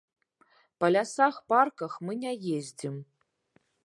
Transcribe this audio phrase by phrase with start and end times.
[0.83, 2.95] Па лясах-парках мы не ездзім.